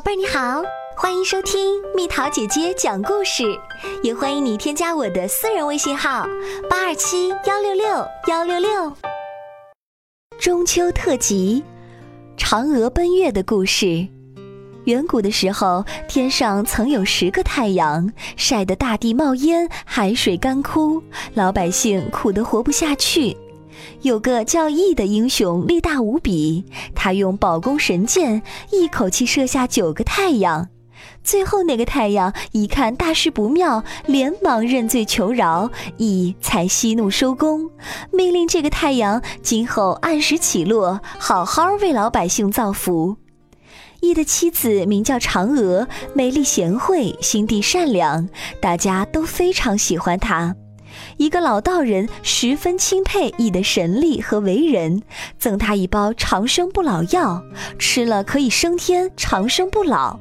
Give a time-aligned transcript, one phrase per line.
[0.00, 0.62] 宝贝你好，
[0.96, 3.44] 欢迎收听蜜桃姐姐讲故事，
[4.02, 6.26] 也欢迎你添加我的私人微信号
[6.70, 7.86] 八二七幺六六
[8.28, 8.90] 幺六六。
[10.38, 11.62] 中秋特辑，
[12.38, 14.08] 嫦娥奔月的故事。
[14.84, 21.02] 远古的时候，天上曾有十个太阳，晒得大地冒烟，海水干枯，
[21.34, 23.36] 老百姓苦得活不下去。
[24.02, 26.64] 有个叫羿的英雄，力大无比。
[26.94, 30.68] 他用宝弓神箭，一口气射下九个太阳。
[31.22, 37.70] 最后那个太阳一看大事不妙，连忙认罪求饶，羿才息怒收工，
[38.10, 43.16] 命令这个太阳今后按时起落，好好为老百姓造福。
[44.00, 48.26] 羿的妻子名叫嫦娥，美丽贤惠，心地善良，
[48.58, 50.56] 大家都非常喜欢她。
[51.16, 55.02] 一个老道人十分钦佩羿的神力和为人，
[55.38, 57.42] 赠他一包长生不老药，
[57.78, 60.18] 吃了可以升天、长生不老。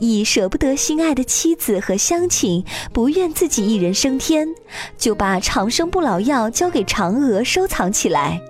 [0.00, 4.48] 羿舍不得心爱的妻子和乡亲，不愿自己一人升天，
[4.96, 8.40] 就把长生不老药交给嫦娥收藏起来。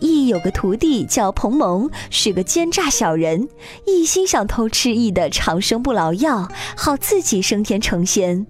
[0.00, 3.46] 羿有个徒弟叫彭蒙，是个奸诈小人，
[3.86, 8.46] 一心想偷吃羿的长生不老药，好自己升天成仙。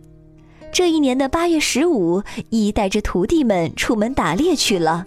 [0.73, 5.05] 这一年的八月十五，羿带着徒弟们出门打猎去了。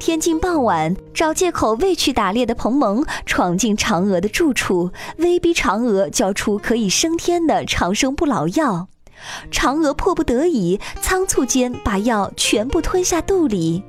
[0.00, 8.88] 天近傍晚，找借口未去打猎的彭蒙闯进嫦娥的住处，威逼嫦娥交出可以升天的长生不老药。
[9.52, 13.84] 嫦娥迫不得已，仓促间把药全部吞下肚里，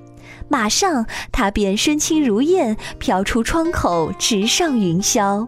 [0.48, 5.48] 马上她便身轻如燕，飘出窗口，直上云霄。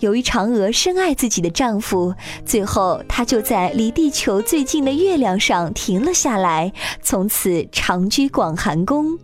[0.00, 9.18] 由于嫦娥深爱自己的丈夫，最后她就在离地球最近的月亮上停了下来，从此长居广寒宫。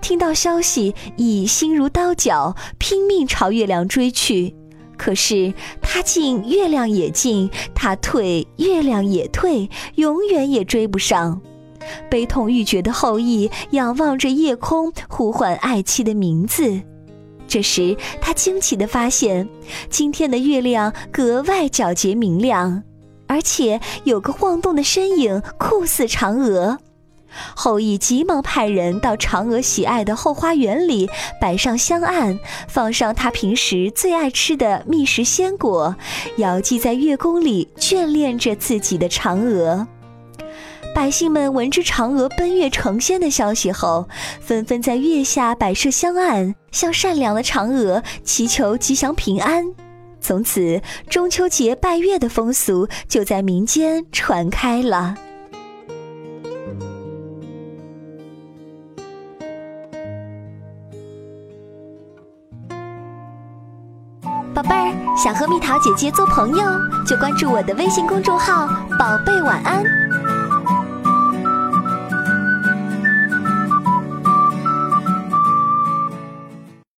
[0.00, 4.54] 听到消息，羿心如刀绞，拼命朝月亮追去。
[4.96, 11.40] 可是他进，月亮也进；他退，月亮也退，永远也追不上。
[12.10, 16.82] 悲痛欲绝的后羿仰望着夜空，呼唤爱妻的名字。
[17.48, 19.48] 这时，他惊奇地发现，
[19.88, 22.82] 今天的月亮格外皎洁明亮，
[23.26, 26.78] 而且有个晃动的身影，酷似嫦娥。
[27.54, 31.10] 后羿急忙派人到嫦娥喜爱的后花园里，
[31.40, 32.38] 摆上香案，
[32.68, 35.94] 放上他平时最爱吃的蜜食鲜果，
[36.38, 39.86] 遥祭在月宫里，眷恋着自己的嫦娥。
[40.98, 44.08] 百姓们闻知嫦娥奔月成仙的消息后，
[44.40, 49.64] 纷纷在月下摆设香案，向善良的嫦娥祈求吉祥平安。
[50.20, 55.14] 从此，中秋节拜月的风俗就在民间传开了。
[64.52, 66.64] 宝贝儿，想和蜜桃姐姐做朋友，
[67.06, 68.66] 就关注我的微信公众号
[68.98, 69.84] “宝贝晚安”。